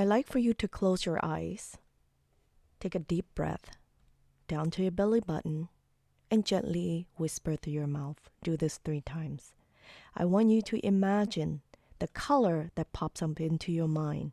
[0.00, 1.76] I like for you to close your eyes,
[2.80, 3.76] take a deep breath
[4.48, 5.68] down to your belly button,
[6.30, 8.30] and gently whisper through your mouth.
[8.42, 9.52] Do this three times.
[10.16, 11.60] I want you to imagine
[11.98, 14.32] the color that pops up into your mind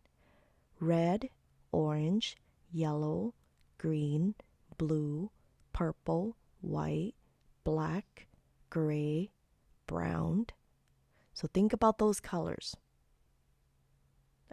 [0.79, 1.27] red,
[1.73, 2.37] orange,
[2.71, 3.33] yellow,
[3.77, 4.35] green,
[4.77, 5.31] blue,
[5.73, 7.13] purple, white,
[7.65, 8.27] black,
[8.69, 9.31] gray,
[9.85, 10.45] brown.
[11.33, 12.77] So think about those colors.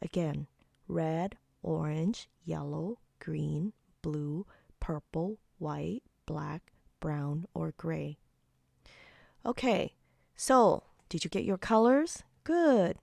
[0.02, 0.48] Again,
[0.88, 3.72] red, orange, yellow, green,
[4.02, 4.46] blue,
[4.80, 8.18] purple, white, black, brown, or gray.
[9.46, 9.94] Okay,
[10.36, 12.22] so did you get your colors?
[12.44, 12.98] Good.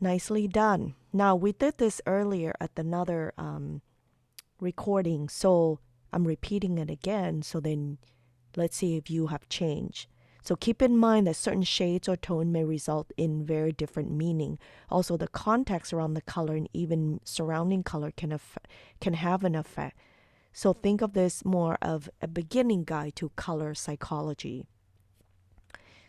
[0.00, 0.94] Nicely done.
[1.12, 3.80] Now, we did this earlier at another um,
[4.60, 5.78] recording, so
[6.12, 7.42] I'm repeating it again.
[7.42, 7.98] So then
[8.56, 10.08] let's see if you have changed.
[10.44, 14.58] So keep in mind that certain shades or tone may result in very different meaning.
[14.90, 18.58] Also, the context around the color and even surrounding color can aff-
[19.00, 19.98] can have an effect.
[20.52, 24.66] So think of this more of a beginning guide to color psychology.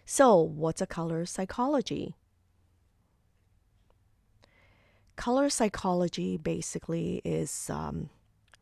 [0.06, 2.14] So, what's a color psychology?
[5.16, 8.10] Color psychology basically is um,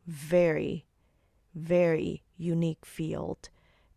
[0.06, 0.86] very,
[1.52, 3.50] very unique field,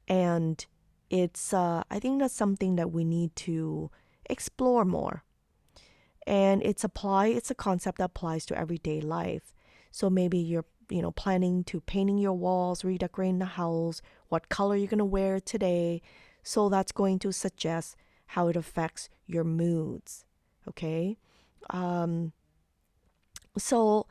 [0.08, 0.66] and
[1.10, 3.90] it's uh, I think that's something that we need to
[4.30, 5.24] explore more.
[6.26, 9.54] And it's apply it's a concept that applies to everyday life.
[9.92, 14.76] So maybe you're you know planning to painting your walls, redecorating the house, what color
[14.76, 16.02] you're gonna wear today.
[16.44, 17.96] So that's going to suggest
[18.28, 20.26] how it affects your moods.
[20.68, 21.18] Okay.
[21.70, 22.34] Um,
[23.58, 24.08] so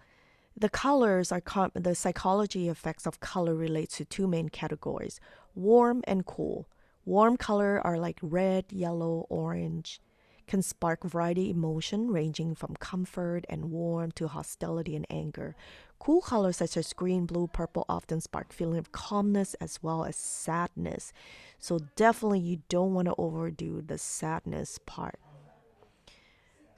[0.57, 5.21] the colors are com- the psychology effects of color relates to two main categories
[5.55, 6.69] warm and cool
[7.07, 10.01] Warm color are like red, yellow, orange,
[10.49, 15.55] can spark variety emotion ranging from comfort and warm to hostility and anger.
[16.01, 20.17] Cool colors such as green, blue, purple often spark feeling of calmness as well as
[20.17, 21.13] sadness.
[21.61, 25.21] So definitely you don't want to overdo the sadness part.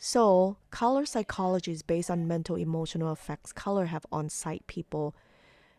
[0.01, 5.17] So, color psychology is based on mental emotional effects color have on site people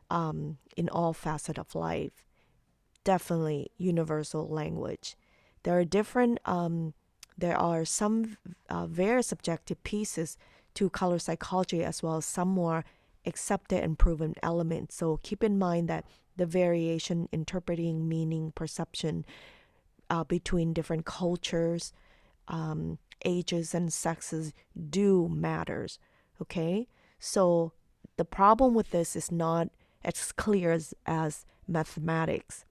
[0.09, 2.25] um, in all facets of life
[3.03, 5.15] definitely universal language.
[5.63, 6.93] There are different, um,
[7.37, 8.37] there are some
[8.69, 10.37] uh, very subjective pieces
[10.75, 12.85] to color psychology as well as some more
[13.25, 14.95] accepted and proven elements.
[14.95, 16.05] So keep in mind that
[16.37, 19.25] the variation interpreting meaning perception
[20.09, 21.93] uh, between different cultures,
[22.47, 24.53] um, ages, and sexes
[24.89, 25.99] do matters.
[26.41, 26.87] Okay,
[27.19, 27.73] so
[28.15, 29.69] the problem with this is not
[30.03, 32.63] as clear as, as mathematics.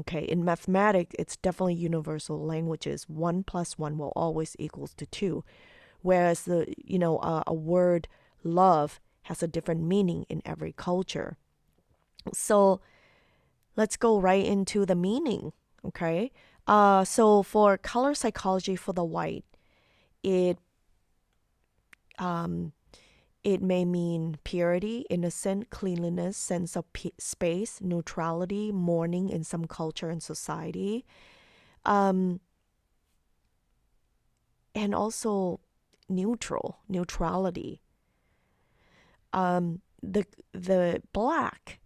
[0.00, 3.08] Okay, in mathematics, it's definitely universal languages.
[3.08, 5.42] One plus one will always equals to two,
[6.02, 8.08] whereas the you know uh, a word
[8.44, 11.36] love has a different meaning in every culture.
[12.32, 12.80] So
[13.76, 15.52] let's go right into the meaning.
[15.84, 16.30] Okay,
[16.66, 19.44] uh, so for color psychology for the white,
[20.22, 20.58] it
[22.18, 22.72] um,
[23.46, 30.10] it may mean purity, innocent, cleanliness, sense of p- space, neutrality, mourning in some culture
[30.10, 31.06] and society.
[31.84, 32.40] Um,
[34.74, 35.60] and also
[36.08, 37.80] neutral, neutrality.
[39.32, 41.78] Um, the the black,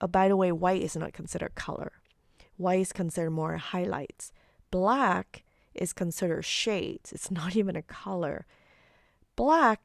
[0.00, 1.92] uh, by the way, white is not considered color.
[2.56, 4.32] White is considered more highlights.
[4.72, 7.12] Black is considered shades.
[7.12, 8.44] It's not even a color.
[9.36, 9.80] Black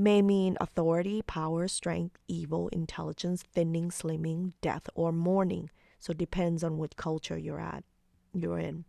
[0.00, 5.70] may mean authority, power, strength, evil, intelligence, thinning, slimming, death, or mourning.
[5.98, 7.84] So it depends on what culture you're at,
[8.34, 8.84] you're in.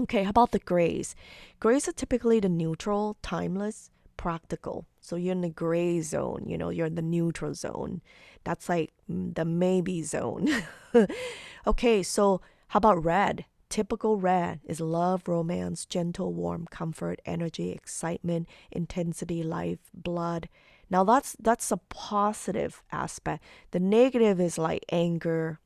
[0.00, 1.14] Okay, how about the grays?
[1.60, 4.86] Grays are typically the neutral, timeless, practical.
[5.00, 8.00] So you're in the gray zone, you know, you're in the neutral zone.
[8.44, 10.48] That's like mm, the maybe zone.
[11.66, 13.44] okay, so how about red?
[13.72, 20.50] Typical red is love, romance, gentle, warm, comfort, energy, excitement, intensity, life, blood.
[20.90, 23.42] Now that's that's a positive aspect.
[23.70, 25.58] The negative is like anger.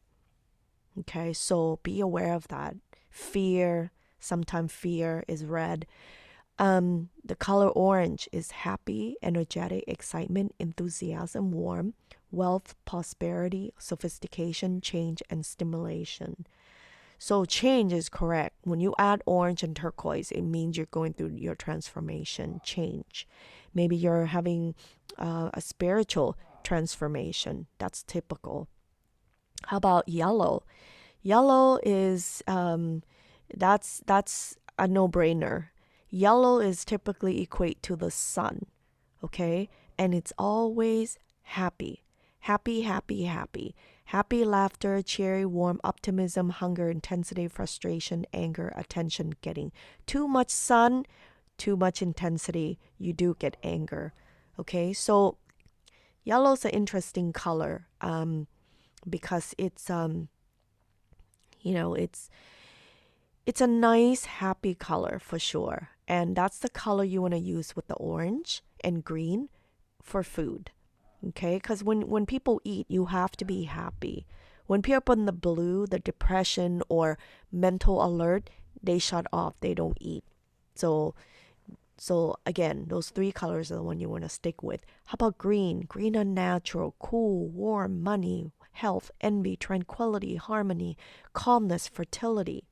[1.00, 2.76] Okay, so be aware of that.
[3.10, 3.90] Fear,
[4.20, 5.84] sometimes fear is red.
[6.60, 11.94] Um, the color orange is happy, energetic, excitement, enthusiasm, warm,
[12.30, 16.46] wealth, prosperity, sophistication, change, and stimulation.
[17.18, 18.56] So change is correct.
[18.62, 23.26] When you add orange and turquoise, it means you're going through your transformation, change.
[23.74, 24.74] Maybe you're having
[25.18, 27.66] uh, a spiritual transformation.
[27.78, 28.68] That's typical.
[29.66, 30.64] How about yellow?
[31.22, 33.02] Yellow is um,
[33.54, 35.68] that's that's a no-brainer.
[36.08, 38.66] Yellow is typically equate to the sun.
[39.24, 42.04] Okay, and it's always happy.
[42.40, 43.74] Happy, happy, happy.
[44.06, 49.72] Happy laughter, cheery, warm, optimism, hunger, intensity, frustration, anger, attention getting.
[50.06, 51.06] Too much sun,
[51.58, 54.12] too much intensity, you do get anger.
[54.58, 55.38] Okay, so
[56.22, 58.46] yellow's an interesting color um,
[59.08, 60.28] because it's um,
[61.60, 62.30] you know, it's
[63.44, 65.90] it's a nice, happy color for sure.
[66.06, 69.48] And that's the color you want to use with the orange and green
[70.00, 70.70] for food.
[71.28, 71.56] Okay?
[71.56, 74.26] Because when, when people eat, you have to be happy.
[74.66, 77.18] When people in the blue, the depression or
[77.52, 78.50] mental alert,
[78.82, 79.54] they shut off.
[79.60, 80.24] They don't eat.
[80.74, 81.14] So
[81.98, 84.84] so again, those three colors are the one you want to stick with.
[85.06, 85.80] How about green?
[85.80, 90.98] Green unnatural, cool, warm, money, health, envy, tranquility, harmony,
[91.32, 92.64] calmness, fertility.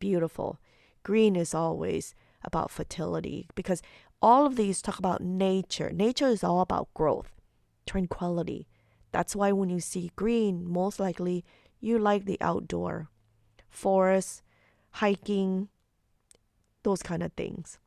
[0.00, 0.58] Beautiful.
[1.02, 3.82] Green is always about fertility because
[4.20, 5.90] all of these talk about nature.
[5.92, 7.30] Nature is all about growth,
[7.90, 8.68] tranquility.
[9.10, 11.44] That's why when you see green, most likely
[11.80, 13.08] you like the outdoor,
[13.68, 14.42] forest,
[14.92, 15.68] hiking,
[16.84, 17.78] those kind of things.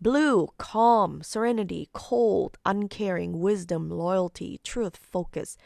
[0.00, 5.58] Blue, calm, serenity, cold, uncaring, wisdom, loyalty, truth, focus,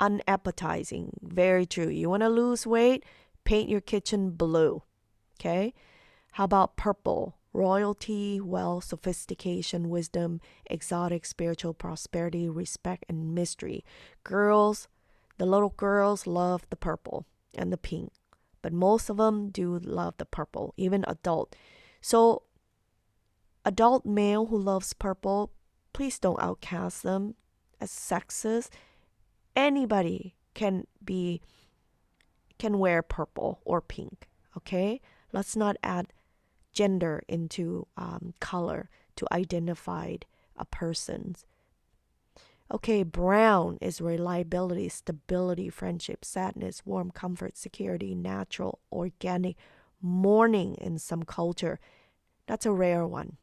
[0.00, 1.10] unappetizing.
[1.22, 1.88] Very true.
[1.88, 3.04] You want to lose weight?
[3.44, 4.82] Paint your kitchen blue.
[5.38, 5.74] Okay?
[6.32, 7.36] How about purple?
[7.54, 13.84] Royalty, wealth, sophistication, wisdom, exotic, spiritual prosperity, respect, and mystery.
[14.24, 14.88] Girls,
[15.38, 18.12] the little girls love the purple and the pink,
[18.60, 21.56] but most of them do love the purple, even adult.
[22.02, 22.42] So,
[23.64, 25.52] adult male who loves purple,
[25.94, 27.36] please don't outcast them
[27.80, 28.68] as sexist
[29.56, 31.40] anybody can be
[32.58, 35.00] can wear purple or pink okay
[35.32, 36.12] let's not add
[36.74, 40.16] gender into um, color to identify
[40.56, 41.44] a person's.
[42.72, 49.56] Okay brown is reliability stability friendship sadness warm comfort security natural organic
[50.00, 51.78] mourning in some culture.
[52.46, 53.36] That's a rare one.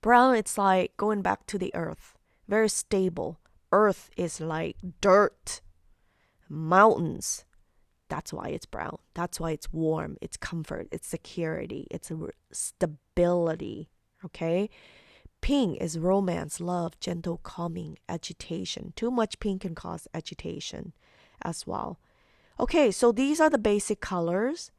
[0.00, 2.16] Brown it's like going back to the earth.
[2.48, 3.38] Very stable.
[3.72, 5.60] Earth is like dirt,
[6.48, 7.44] mountains.
[8.10, 8.98] That's why it's brown.
[9.14, 10.18] That's why it's warm.
[10.20, 10.88] It's comfort.
[10.90, 11.86] It's security.
[11.90, 12.12] It's
[12.52, 13.88] stability.
[14.24, 14.68] Okay?
[15.40, 18.92] Pink is romance, love, gentle, calming, agitation.
[18.96, 20.92] Too much pink can cause agitation
[21.40, 21.98] as well.
[22.58, 24.70] Okay, so these are the basic colors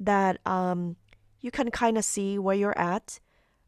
[0.00, 0.96] that um,
[1.40, 3.20] you can kind of see where you're at.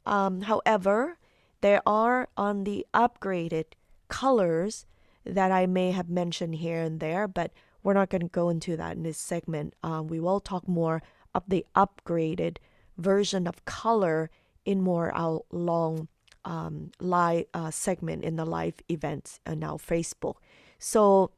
[0.07, 1.19] Um, however,
[1.61, 3.65] there are on the upgraded
[4.09, 4.87] colors
[5.27, 8.77] that I may have mentioned here and there, but we're not going to go into
[8.77, 9.75] that in this segment.
[9.83, 11.03] Um, we will talk more
[11.35, 12.59] of the upgraded
[12.97, 14.31] version of color
[14.65, 16.09] in more our long
[16.45, 20.37] um, live uh, segment in the live events on our Facebook.
[20.79, 21.33] So,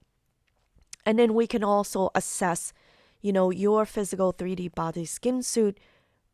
[1.05, 2.73] and then we can also assess,
[3.21, 5.79] you know, your physical 3D body skin suit.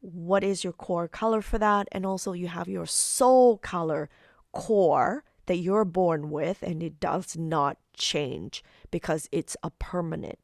[0.00, 1.88] What is your core color for that?
[1.92, 4.08] And also, you have your soul color
[4.52, 10.38] core that you're born with and it does not change because it's a permanent.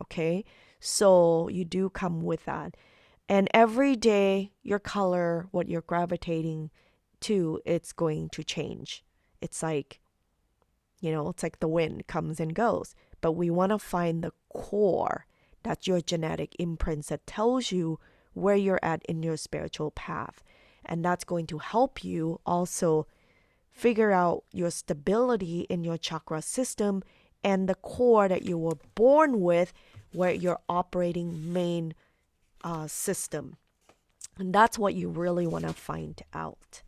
[0.00, 0.44] Okay?
[0.78, 2.76] So you do come with that.
[3.28, 6.70] And every day, your color, what you're gravitating
[7.20, 9.04] to, it's going to change.
[9.40, 10.00] It's like,
[11.00, 12.94] you know, it's like the wind comes and goes.
[13.20, 15.26] But we want to find the core.
[15.62, 17.98] That's your genetic imprints that tells you
[18.34, 20.42] where you're at in your spiritual path.
[20.84, 23.06] And that's going to help you also
[23.80, 27.02] figure out your stability in your chakra system
[27.42, 29.72] and the core that you were born with,
[30.12, 31.94] where your operating main
[32.62, 33.56] uh, system.
[34.38, 36.82] And that's what you really want to find out.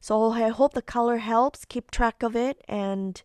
[0.00, 1.64] So I hope the color helps.
[1.64, 2.62] Keep track of it.
[2.68, 3.20] And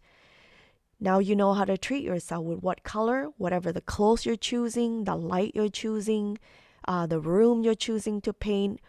[0.99, 5.03] now you know how to treat yourself with what color, whatever the clothes you're choosing,
[5.03, 6.39] the light you're choosing,
[6.87, 8.79] uh, the room you're choosing to paint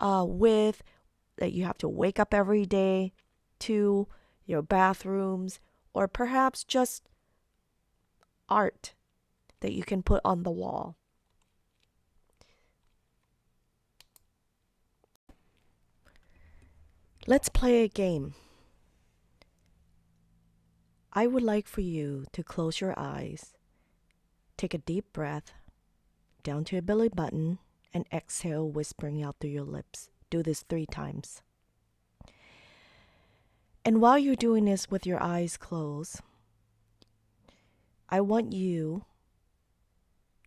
[0.00, 0.82] uh, with,
[1.36, 3.12] that you have to wake up every day
[3.64, 4.06] to
[4.46, 5.60] your bathrooms,
[5.94, 7.08] or perhaps just
[8.48, 8.94] art
[9.60, 10.96] that you can put on the wall.
[17.26, 18.34] Let's play a game.
[21.14, 23.54] I would like for you to close your eyes,
[24.58, 25.52] take a deep breath
[26.42, 27.58] down to your belly button,
[27.94, 30.10] and exhale, whispering out through your lips.
[30.28, 31.40] Do this three times.
[33.84, 36.20] And while you're doing this with your eyes closed,
[38.08, 39.04] I want you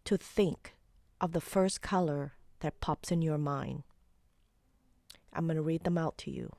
[0.05, 0.75] to think
[1.21, 3.83] of the first color that pops in your mind.
[5.33, 6.51] I'm going to read them out to you.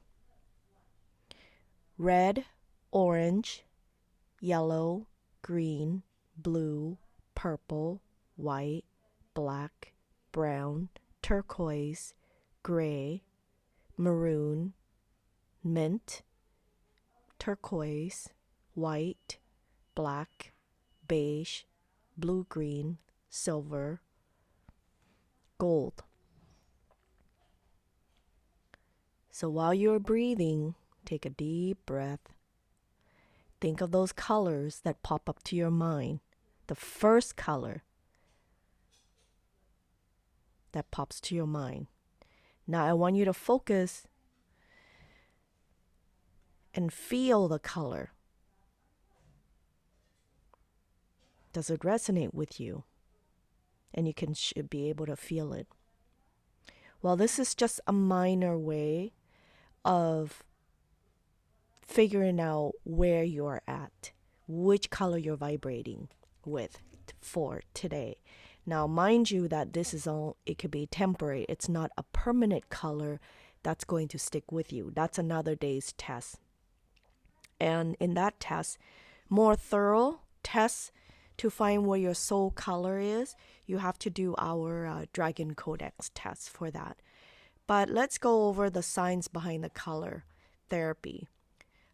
[1.98, 2.44] red,
[2.92, 3.64] orange,
[4.40, 5.08] yellow,
[5.42, 6.02] green,
[6.36, 6.96] blue,
[7.34, 8.00] purple,
[8.36, 8.84] white,
[9.34, 9.92] black,
[10.32, 10.88] brown,
[11.22, 12.14] turquoise,
[12.62, 13.22] gray,
[13.96, 14.74] maroon,
[15.64, 16.22] mint,
[17.38, 18.30] turquoise,
[18.74, 19.38] white,
[19.94, 20.52] black,
[21.06, 21.62] beige,
[22.16, 22.98] blue green,
[23.30, 24.00] silver,
[25.58, 26.02] gold.
[29.30, 30.74] So while you're breathing,
[31.04, 32.32] take a deep breath.
[33.60, 36.18] Think of those colors that pop up to your mind.
[36.66, 37.84] The first color
[40.72, 41.86] that pops to your mind.
[42.66, 44.07] Now I want you to focus
[46.78, 48.12] and feel the color.
[51.52, 52.84] Does it resonate with you?
[53.92, 55.66] And you can should be able to feel it.
[57.02, 59.12] Well, this is just a minor way
[59.84, 60.44] of
[61.82, 64.12] figuring out where you're at,
[64.46, 66.06] which color you're vibrating
[66.44, 66.78] with
[67.20, 68.18] for today.
[68.64, 71.44] Now, mind you that this is all, it could be temporary.
[71.48, 73.18] It's not a permanent color
[73.64, 74.92] that's going to stick with you.
[74.94, 76.38] That's another day's test.
[77.60, 78.78] And in that test,
[79.28, 80.92] more thorough tests
[81.38, 83.34] to find where your soul color is,
[83.66, 86.96] you have to do our uh, Dragon Codex test for that.
[87.66, 90.24] But let's go over the science behind the color
[90.68, 91.28] therapy.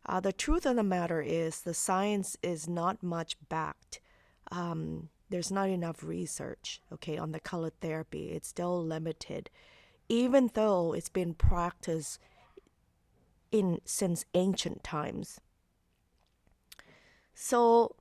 [0.06, 4.00] Uh, the truth of the matter is, the science is not much backed.
[4.52, 8.30] Um, there's not enough research, okay, on the color therapy.
[8.30, 9.50] It's still limited,
[10.08, 12.18] even though it's been practiced
[13.50, 15.40] in since ancient times.
[17.34, 17.96] So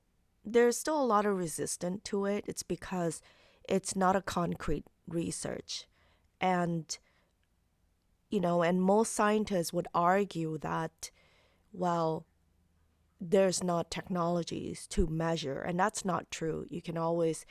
[0.45, 2.45] there's still a lot of resistance to it.
[2.47, 3.21] It's because
[3.67, 5.87] it's not a concrete research,
[6.39, 6.97] and
[8.29, 11.11] you know, and most scientists would argue that,
[11.71, 12.25] well,
[13.21, 16.65] there's not technologies to measure, and that's not true.
[16.69, 17.45] You can always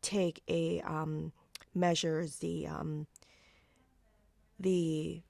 [0.00, 1.32] take a um,
[1.74, 3.06] the um,
[4.58, 5.22] the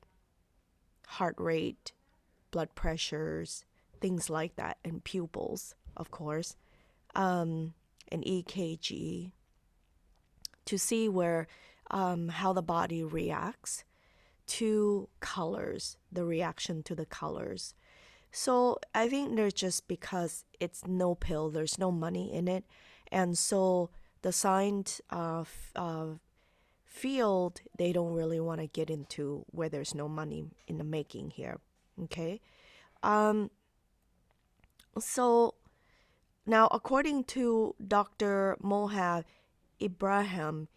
[1.06, 1.92] heart rate,
[2.50, 3.64] blood pressures,
[4.00, 6.56] things like that, and pupils, of course,
[7.14, 7.74] um,
[8.10, 9.32] an EKG
[10.64, 11.46] to see where
[11.90, 13.84] um, how the body reacts
[14.46, 17.74] to colors, the reaction to the colors.
[18.30, 22.64] So I think they're just because it's no pill, there's no money in it,
[23.10, 23.90] and so
[24.22, 25.44] the signed uh,
[25.76, 26.06] uh,
[26.84, 31.30] field they don't really want to get into where there's no money in the making
[31.30, 31.60] here.
[32.04, 32.40] Okay,
[33.02, 33.50] um,
[34.98, 35.54] so
[36.48, 38.56] now according to Dr.
[38.62, 39.24] Mohab
[39.80, 40.68] Ibrahim,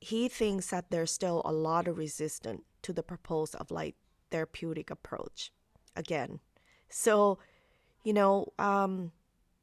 [0.00, 3.96] he thinks that there's still a lot of resistance to the proposed of light
[4.30, 5.50] therapeutic approach
[5.96, 6.40] again.
[6.88, 7.38] So,
[8.04, 9.12] you know, um,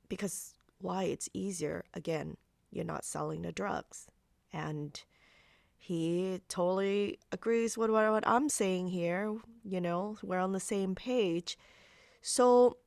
[0.10, 1.04] because why?
[1.04, 1.86] It's easier.
[1.94, 2.38] Again,
[2.72, 4.08] you're not selling the drugs.
[4.52, 5.02] And
[5.78, 9.38] he totally agrees with what, I'm saying here.
[9.64, 11.58] You know, we're on the same page.
[12.22, 12.78] So,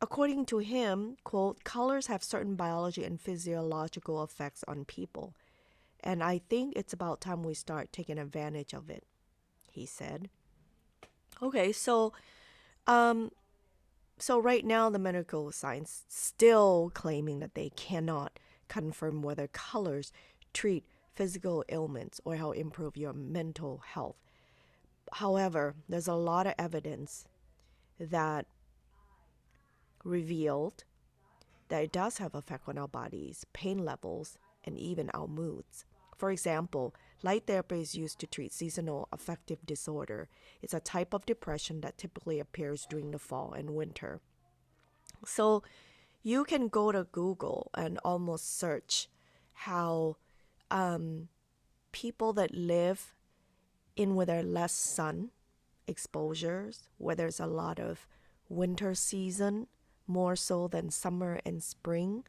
[0.00, 5.34] according to him, quote, colors have certain biology and physiological effects on people.
[6.00, 9.04] And I think it's about time we start taking advantage of it,
[9.70, 10.30] he said.
[11.42, 12.12] Okay, so
[12.86, 13.32] um,
[14.18, 20.12] so right now, the medical science still claiming that they cannot confirm whether colors
[20.52, 20.84] treat
[21.14, 24.16] physical ailments or help improve your mental health.
[25.12, 27.26] However, there's a lot of evidence
[27.98, 28.46] that
[30.04, 30.84] revealed
[31.68, 35.84] that it does have effect on our bodies, pain levels, and even our moods.
[36.16, 40.28] For example, Light therapy is used to treat seasonal affective disorder.
[40.62, 44.20] It's a type of depression that typically appears during the fall and winter.
[45.26, 45.64] So
[46.22, 49.08] you can go to Google and almost search
[49.52, 50.16] how
[50.70, 51.28] um,
[51.90, 53.14] people that live
[53.96, 55.30] in where there's less sun
[55.88, 58.06] exposures, where there's a lot of
[58.48, 59.66] winter season,
[60.08, 62.24] more so than summer and spring,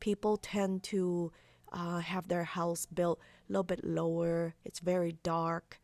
[0.00, 1.32] people tend to
[1.72, 4.54] uh, have their house built a little bit lower.
[4.64, 5.80] It's very dark,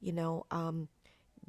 [0.00, 0.46] you know.
[0.50, 0.88] Um,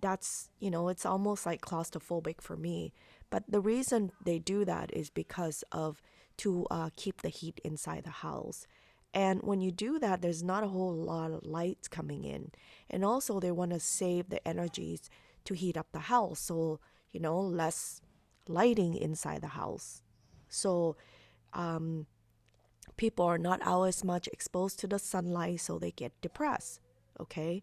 [0.02, 2.94] that's you know it's almost like claustrophobic for me.
[3.30, 6.02] But the reason they do that is because of
[6.38, 8.66] to uh, keep the heat inside the house.
[9.14, 12.52] And when you do that, there's not a whole lot of lights coming in.
[12.90, 15.10] And also, they want to save the energies
[15.46, 16.40] to heat up the house.
[16.40, 16.80] So,
[17.12, 18.02] you know, less
[18.48, 20.02] lighting inside the house.
[20.48, 20.96] So,
[21.54, 22.08] um,
[22.98, 26.80] people are not out as much exposed to the sunlight, so they get depressed.
[27.20, 27.62] Okay.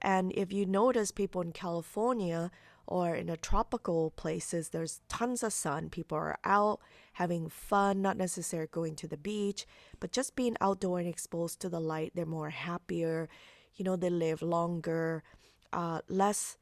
[0.00, 2.50] And if you notice people in California
[2.86, 5.90] or in the tropical places, there's tons of sun.
[5.90, 6.80] People are out
[7.14, 9.66] having fun, not necessarily going to the beach,
[9.98, 12.12] but just being outdoor and exposed to the light.
[12.14, 13.28] They're more happier,
[13.74, 15.22] you know, they live longer,
[15.72, 16.56] uh, less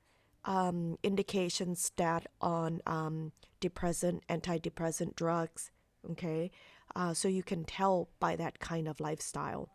[0.47, 5.71] um, indications that on um, depressant, antidepressant drugs.
[6.13, 6.51] Okay,
[6.95, 9.69] uh, so you can tell by that kind of lifestyle.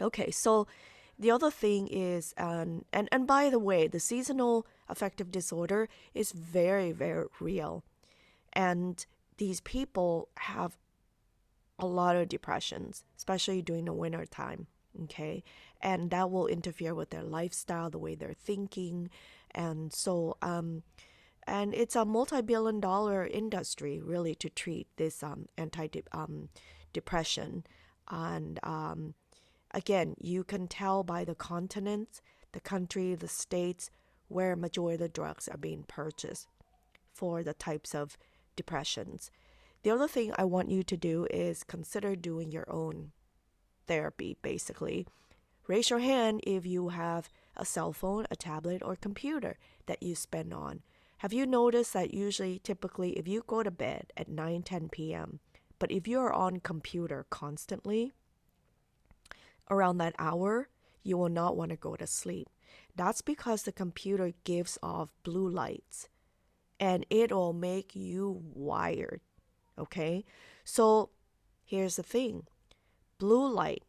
[0.00, 0.66] Okay, so
[1.18, 6.32] the other thing is, um, and and by the way, the seasonal affective disorder is
[6.32, 7.82] very very real,
[8.52, 9.06] and
[9.38, 10.76] these people have
[11.78, 14.66] a lot of depressions, especially during the winter time.
[15.04, 15.44] Okay,
[15.80, 19.10] and that will interfere with their lifestyle, the way they're thinking,
[19.54, 20.82] and so um,
[21.46, 26.48] and it's a multi-billion dollar industry really to treat this um, anti um,
[28.10, 29.14] and um,
[29.72, 32.20] again you can tell by the continents
[32.52, 33.90] the country the states
[34.28, 36.46] where majority of the drugs are being purchased
[37.12, 38.16] for the types of
[38.56, 39.30] depressions.
[39.82, 43.12] The other thing i want you to do is consider doing your own
[43.86, 45.06] therapy basically.
[45.66, 47.28] Raise your hand if you have
[47.58, 50.82] a cell phone a tablet or computer that you spend on
[51.18, 55.40] have you noticed that usually, typically, if you go to bed at 9 10 p.m.,
[55.80, 58.12] but if you're on computer constantly
[59.68, 60.68] around that hour,
[61.02, 62.48] you will not want to go to sleep.
[62.94, 66.08] That's because the computer gives off blue lights
[66.78, 69.20] and it'll make you wired.
[69.76, 70.24] Okay?
[70.64, 71.10] So
[71.64, 72.44] here's the thing
[73.18, 73.82] blue light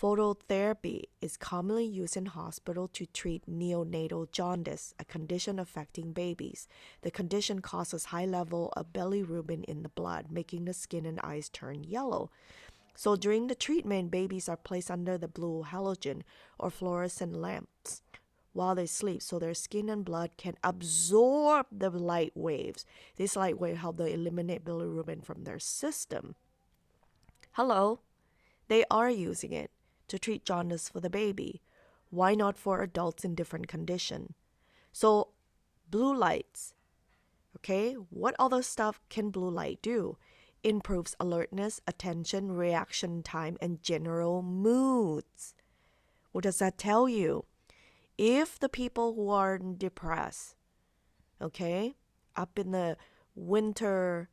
[0.00, 6.68] Phototherapy is commonly used in hospital to treat neonatal jaundice, a condition affecting babies.
[7.02, 11.48] The condition causes high level of bilirubin in the blood, making the skin and eyes
[11.48, 12.30] turn yellow.
[12.94, 16.22] So during the treatment, babies are placed under the blue halogen
[16.60, 18.02] or fluorescent lamps
[18.52, 22.86] while they sleep so their skin and blood can absorb the light waves.
[23.16, 26.36] This light wave help them eliminate bilirubin from their system.
[27.52, 28.00] Hello,
[28.68, 29.72] they are using it
[30.08, 31.62] to treat jaundice for the baby.
[32.10, 34.34] Why not for adults in different condition?
[34.92, 35.28] So,
[35.90, 36.74] blue lights.
[37.56, 40.16] Okay, what other stuff can blue light do?
[40.62, 45.54] Improves alertness, attention, reaction time, and general moods.
[46.32, 47.44] What does that tell you?
[48.16, 50.56] If the people who are depressed,
[51.40, 51.94] okay,
[52.36, 52.96] up in the
[53.34, 54.28] winter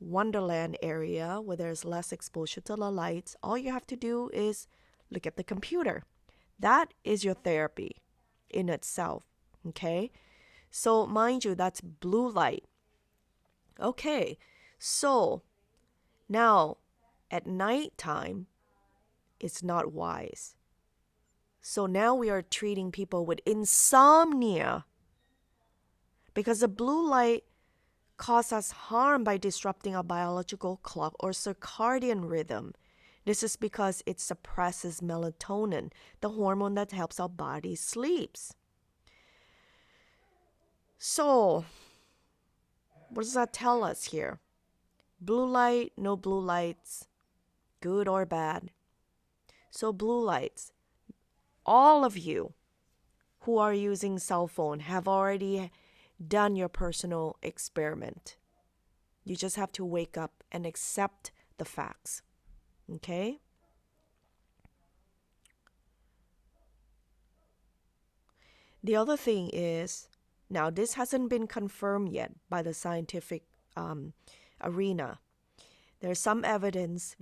[0.00, 4.66] wonderland area where there's less exposure to the lights, all you have to do is
[5.10, 6.04] look at the computer.
[6.58, 7.96] That is your therapy
[8.50, 9.24] in itself.
[9.68, 10.10] Okay?
[10.70, 12.64] So, mind you, that's blue light.
[13.80, 14.38] Okay,
[14.78, 15.42] so
[16.28, 16.76] now
[17.30, 18.46] at night time,
[19.40, 20.54] it's not wise.
[21.60, 24.84] So now we are treating people with insomnia
[26.34, 27.44] because the blue light
[28.16, 32.74] causes us harm by disrupting our biological clock or circadian rhythm.
[33.24, 38.54] This is because it suppresses melatonin, the hormone that helps our body sleeps.
[40.98, 41.64] So,
[43.08, 44.40] what does that tell us here?
[45.20, 47.08] Blue light, no blue lights,
[47.80, 48.70] good or bad.
[49.70, 50.72] So, blue lights,
[51.64, 52.52] all of you
[53.40, 55.70] who are using cell phone have already
[56.26, 58.36] done your personal experiment.
[59.24, 62.22] You just have to wake up and accept the facts.
[62.92, 63.40] Okay?
[68.82, 70.08] The other thing is,
[70.50, 73.44] now this hasn't been confirmed yet by the scientific
[73.76, 74.12] um,
[74.62, 75.20] arena.
[76.00, 77.16] There's some evidence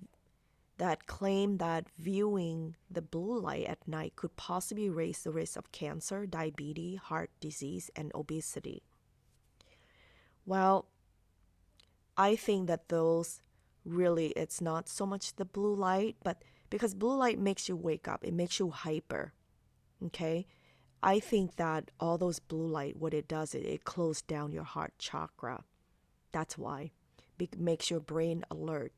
[0.78, 5.70] that claim that viewing the blue light at night could possibly raise the risk of
[5.70, 8.82] cancer, diabetes, heart disease, and obesity.
[10.44, 10.86] Well,
[12.16, 13.40] I think that those
[13.84, 18.08] really it's not so much the blue light, but because blue light makes you wake
[18.08, 19.32] up, it makes you hyper.
[20.06, 20.46] Okay?
[21.02, 24.64] I think that all those blue light, what it does, it, it closes down your
[24.64, 25.64] heart chakra.
[26.30, 26.92] That's why.
[27.38, 28.92] It makes your brain alert.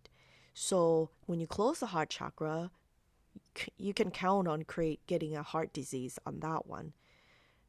[0.53, 2.71] So when you close the heart chakra,
[3.79, 6.93] you can count on create getting a heart disease on that one.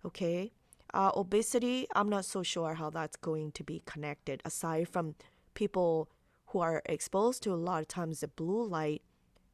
[0.06, 0.52] Okay?
[0.94, 5.16] Uh, obesity, I'm not so sure how that's going to be connected aside from
[5.54, 6.10] people
[6.48, 9.02] who are exposed to a lot of times the blue light,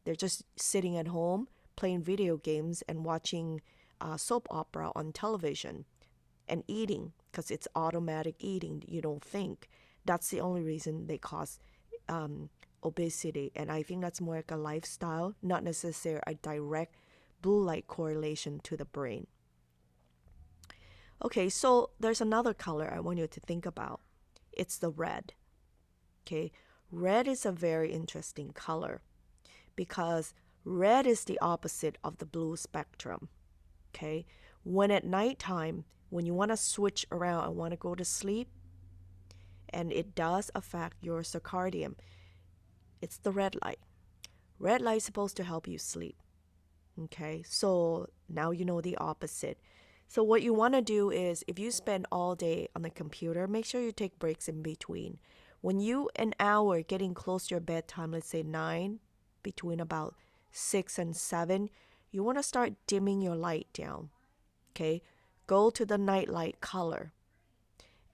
[0.03, 3.61] they're just sitting at home playing video games and watching
[3.99, 5.85] uh, soap opera on television
[6.47, 8.83] and eating because it's automatic eating.
[8.87, 9.69] You don't think.
[10.05, 11.59] That's the only reason they cause
[12.09, 12.49] um,
[12.83, 13.51] obesity.
[13.55, 16.95] And I think that's more like a lifestyle, not necessarily a direct
[17.41, 19.27] blue light correlation to the brain.
[21.23, 24.01] Okay, so there's another color I want you to think about.
[24.51, 25.33] It's the red.
[26.25, 26.51] Okay,
[26.91, 29.01] red is a very interesting color
[29.75, 33.29] because red is the opposite of the blue spectrum.
[33.93, 34.25] Okay,
[34.63, 38.49] when at nighttime, when you want to switch around and want to go to sleep,
[39.69, 41.95] and it does affect your circadian,
[43.01, 43.79] it's the red light.
[44.59, 46.17] Red light is supposed to help you sleep.
[47.03, 49.59] Okay, so now you know the opposite.
[50.07, 53.47] So, what you want to do is if you spend all day on the computer,
[53.47, 55.19] make sure you take breaks in between.
[55.61, 58.99] When you, an hour getting close to your bedtime, let's say nine,
[59.43, 60.15] between about
[60.51, 61.69] six and seven,
[62.11, 64.09] you want to start dimming your light down.
[64.71, 65.01] Okay,
[65.47, 67.13] go to the night light color.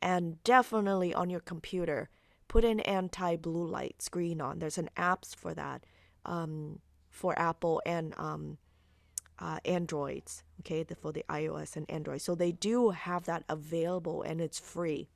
[0.01, 2.09] And definitely on your computer,
[2.47, 4.59] put an anti blue light screen on.
[4.59, 5.85] There's an apps for that
[6.25, 8.57] um, for Apple and um,
[9.39, 12.21] uh, Androids, okay, the, for the iOS and Android.
[12.21, 15.09] So they do have that available and it's free.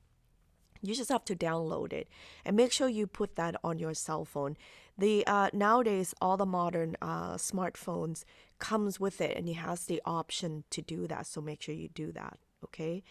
[0.82, 2.08] You just have to download it
[2.44, 4.56] and make sure you put that on your cell phone.
[4.98, 8.24] The uh, nowadays all the modern uh, smartphones
[8.58, 11.26] comes with it and it has the option to do that.
[11.26, 12.38] So make sure you do that.
[12.64, 13.02] Okay.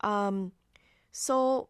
[0.00, 0.52] Um,
[1.12, 1.68] so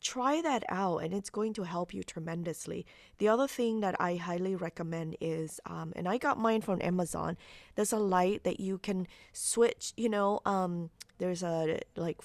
[0.00, 2.86] try that out and it's going to help you tremendously.
[3.18, 7.36] The other thing that I highly recommend is, um, and I got mine from Amazon,
[7.74, 12.20] there's a light that you can switch, you know, um, there's a like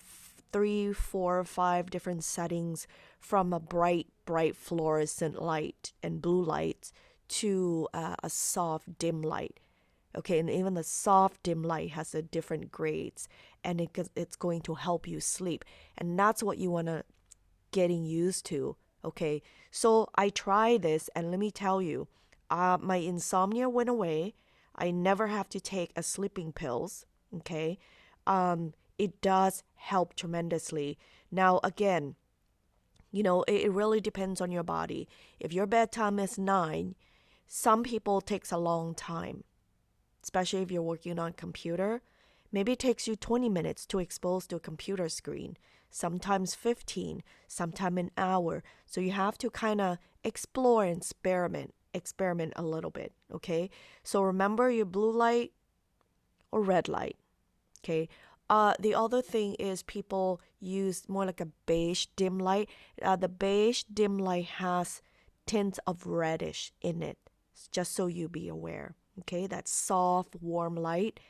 [0.51, 2.87] three, four, five different settings
[3.19, 6.91] from a bright, bright fluorescent light and blue light
[7.27, 9.59] to uh, a soft, dim light.
[10.15, 13.29] Okay, and even the soft dim light has a different grades,
[13.63, 15.63] and it, it's going to help you sleep,
[15.97, 17.05] and that's what you want to
[17.71, 18.75] getting used to.
[19.05, 19.41] Okay,
[19.71, 22.07] so I tried this, and let me tell you,
[22.49, 24.33] uh, my insomnia went away.
[24.75, 27.05] I never have to take a sleeping pills.
[27.37, 27.79] Okay,
[28.27, 30.95] um, it does help tremendously.
[31.31, 32.13] Now, again,
[33.11, 35.09] you know, it, it really depends on your body.
[35.39, 36.93] If your bedtime is nine,
[37.47, 39.43] some people takes a long time,
[40.21, 42.03] especially if you're working on computer.
[42.51, 45.57] Maybe it takes you 20 minutes to expose to a computer screen
[45.89, 48.63] sometimes 15, sometimes an hour.
[48.85, 53.69] So you have to kind of explore and experiment, experiment a little bit, okay?
[54.03, 55.51] So remember your blue light
[56.49, 57.17] or red light,
[57.83, 58.07] okay?
[58.51, 62.67] Uh, the other thing is people use more like a beige dim light.
[63.01, 65.01] Uh, the beige dim light has
[65.45, 67.17] tints of reddish in it,
[67.71, 68.93] just so you be aware.
[69.19, 71.21] Okay, that soft, warm light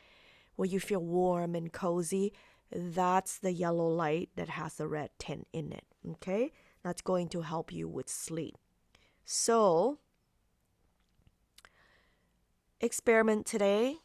[0.55, 2.34] where you feel warm and cozy
[2.72, 5.86] that's the yellow light that has a red tint in it.
[6.09, 6.51] Okay,
[6.84, 8.57] that's going to help you with sleep.
[9.26, 9.99] So,
[12.80, 13.97] experiment today.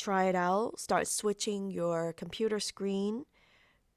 [0.00, 0.80] Try it out.
[0.80, 3.26] Start switching your computer screen.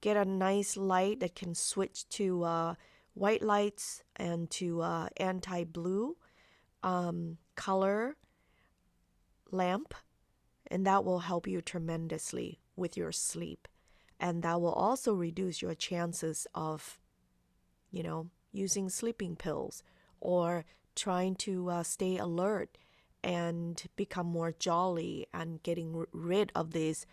[0.01, 2.75] Get a nice light that can switch to uh,
[3.13, 6.17] white lights and to uh, anti blue
[6.83, 8.17] um, color
[9.49, 9.93] lamp,
[10.67, 13.67] and that will help you tremendously with your sleep
[14.23, 16.97] and that will also reduce your chances of
[17.91, 19.83] you know using sleeping pills
[20.21, 20.63] or
[20.95, 22.77] trying to uh, stay alert
[23.23, 27.05] and become more jolly and getting rid of this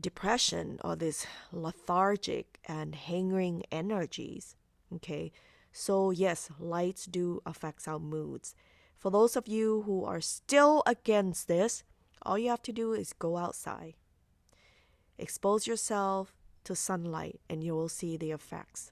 [0.00, 4.56] depression or this lethargic and hanging energies
[4.94, 5.32] okay?
[5.72, 8.54] So yes lights do affect our moods.
[8.98, 11.84] For those of you who are still against this
[12.24, 13.94] all you have to do is go outside.
[15.18, 16.34] Expose yourself
[16.64, 18.91] to sunlight and you will see the effects.